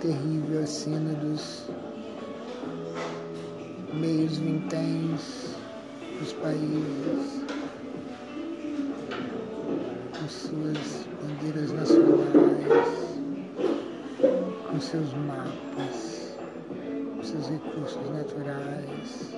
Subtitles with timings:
[0.00, 1.68] terrível a cena dos
[3.94, 5.56] meios vinténs
[6.20, 7.44] dos países,
[10.18, 12.88] com suas bandeiras nacionais,
[14.70, 16.36] com seus mapas,
[17.16, 19.34] com seus recursos naturais,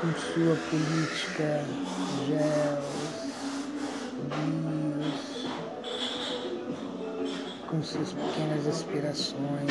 [0.00, 1.64] com sua política
[2.26, 3.06] bios,
[7.66, 9.70] com suas pequenas aspirações,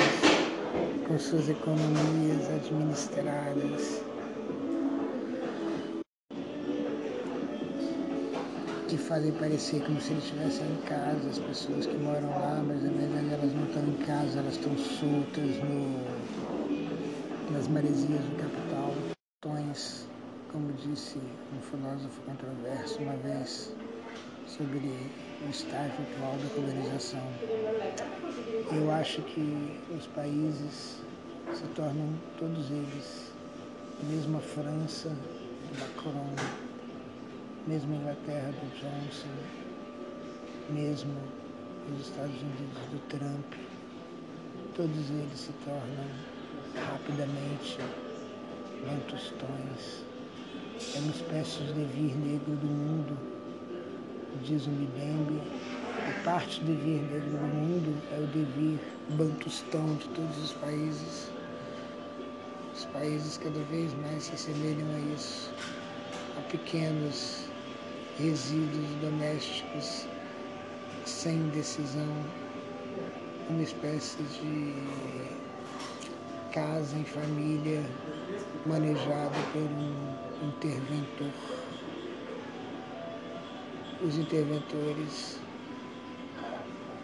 [1.07, 4.03] com suas economias administradas,
[8.89, 12.83] que fazem parecer como se eles estivessem em casa, as pessoas que moram lá, mas
[12.83, 18.93] na verdade elas não estão em casa, elas estão soltas no, nas maresias do capital.
[19.41, 20.05] Tons,
[20.51, 23.73] como disse um filósofo controverso uma vez
[24.47, 27.64] sobre o estágio atual da colonização.
[28.71, 30.99] Eu acho que os países
[31.53, 33.31] se tornam todos eles,
[34.09, 36.33] mesmo a França do Macron,
[37.67, 39.29] mesmo a Inglaterra do Johnson,
[40.71, 41.13] mesmo
[41.93, 43.53] os Estados Unidos do Trump,
[44.75, 46.09] todos eles se tornam
[46.91, 47.77] rapidamente
[48.83, 50.03] lentostões.
[50.95, 53.15] É uma espécie de devir negro do mundo,
[54.43, 55.39] diz o Mbembe,
[56.07, 61.31] e parte do devir negro do mundo é o devir bantustão de todos os países.
[62.75, 65.51] Os países cada vez mais se assemelham a isso,
[66.37, 67.45] a pequenos
[68.19, 70.05] resíduos domésticos
[71.05, 72.13] sem decisão,
[73.49, 74.73] uma espécie de
[76.53, 77.83] casa em família
[78.67, 81.31] manejada por um interventor.
[84.03, 85.44] Os interventores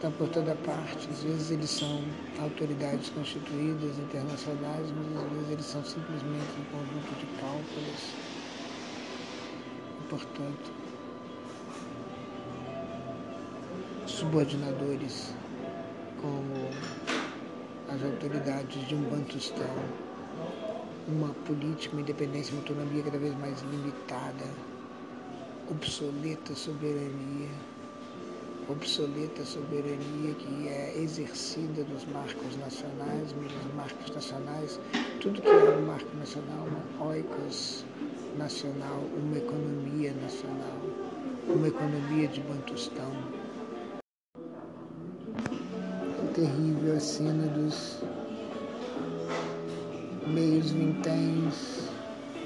[0.02, 2.02] estão por toda parte, às vezes eles são
[2.40, 8.16] autoridades constituídas internacionais, mas às vezes eles são simplesmente um conjunto de cálculos.
[10.00, 10.72] E, portanto,
[14.08, 15.36] subordinadores
[16.20, 16.72] como
[17.88, 19.76] as autoridades de um Bantustão,
[21.08, 24.46] uma política, uma independência, uma autonomia cada vez mais limitada,
[25.70, 27.50] obsoleta soberania,
[28.70, 34.80] obsoleta soberania que é exercida nos marcos nacionais, mas os marcos nacionais,
[35.20, 37.86] tudo que é um marco nacional, uma oikos
[38.38, 40.78] nacional, uma economia nacional,
[41.48, 43.12] uma economia de Bantustão.
[46.34, 48.02] Terrível a cena dos
[50.28, 51.90] meios vinténs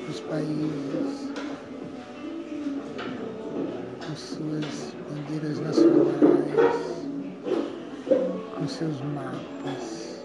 [0.07, 1.31] dos países,
[4.07, 4.94] com suas
[5.25, 6.75] bandeiras nacionais,
[8.56, 10.24] com seus mapas,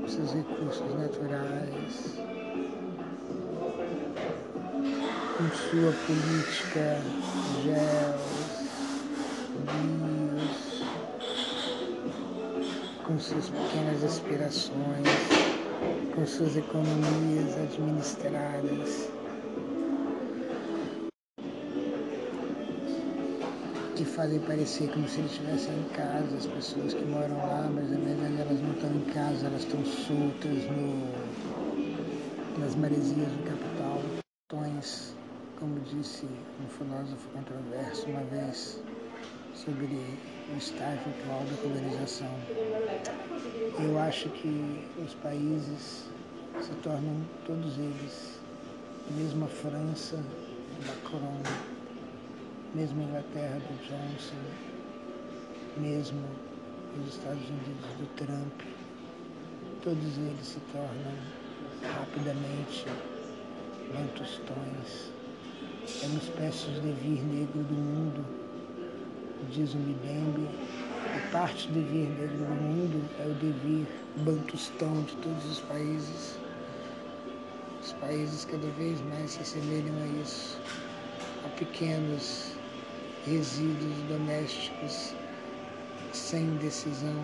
[0.00, 2.18] com seus recursos naturais,
[5.36, 7.02] com sua política
[7.64, 8.62] géus,
[9.66, 10.82] bios,
[13.04, 15.08] com suas pequenas aspirações,
[16.14, 19.08] com suas economias administradas,
[24.02, 27.88] que fazem parecer como se eles estivessem em casa, as pessoas que moram lá, mas
[27.88, 31.12] na verdade elas não estão em casa, elas estão soltas no,
[32.58, 34.02] nas maresias do capital.
[34.48, 35.14] Tons,
[35.56, 38.82] como disse um filósofo controverso uma vez
[39.54, 42.34] sobre o estágio atual da colonização.
[43.78, 46.08] Eu acho que os países
[46.60, 47.14] se tornam
[47.46, 48.40] todos eles,
[49.16, 50.16] mesmo a França
[50.88, 51.38] Macron,
[52.74, 54.42] mesmo a Inglaterra do Johnson,
[55.76, 56.22] mesmo
[56.98, 58.60] os Estados Unidos do Trump,
[59.82, 61.12] todos eles se tornam
[61.98, 62.86] rapidamente
[63.92, 65.12] lentostões.
[66.02, 68.24] É uma espécie de devir negro do mundo,
[69.50, 70.48] diz o Mbembe,
[71.14, 73.86] e parte do devir negro do mundo é o devir
[74.24, 76.38] bantustão de todos os países.
[77.82, 80.58] Os países cada vez mais se assemelham a isso,
[81.44, 82.51] a pequenos
[83.24, 85.14] resíduos domésticos
[86.12, 87.16] sem decisão,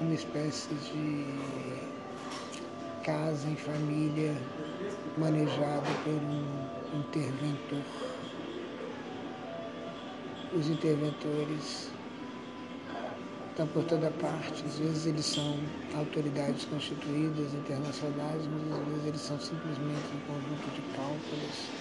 [0.00, 1.78] uma espécie de
[3.02, 4.34] casa em família
[5.16, 7.84] manejada por um interventor.
[10.52, 11.88] Os interventores
[13.50, 15.58] estão por toda parte, às vezes eles são
[15.94, 21.72] autoridades constituídas internacionais, mas às vezes eles são simplesmente um conjunto de cálculos.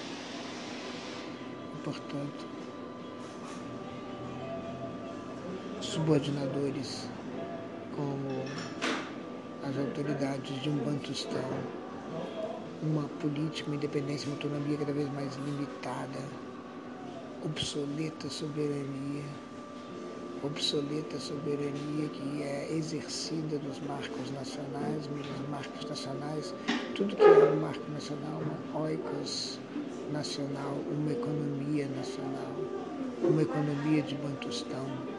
[1.84, 2.55] Portanto,
[5.81, 7.07] subordinadores,
[7.95, 8.44] como
[9.63, 11.50] as autoridades de um Bantustão,
[12.81, 16.19] uma política, uma independência, uma autonomia cada vez mais limitada,
[17.44, 19.24] obsoleta soberania,
[20.44, 26.54] obsoleta soberania que é exercida nos marcos nacionais, nos marcos nacionais,
[26.95, 29.60] tudo que é um marco nacional, uma oikos
[30.12, 32.54] nacional, uma economia nacional,
[33.24, 35.15] uma economia de Bantustão